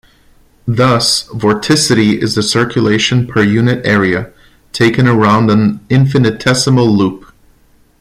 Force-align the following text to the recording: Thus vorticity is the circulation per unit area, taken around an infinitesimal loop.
Thus 0.65 1.27
vorticity 1.31 2.19
is 2.19 2.33
the 2.33 2.41
circulation 2.41 3.27
per 3.27 3.43
unit 3.43 3.85
area, 3.85 4.31
taken 4.71 5.07
around 5.07 5.51
an 5.51 5.79
infinitesimal 5.91 6.87
loop. 6.89 7.31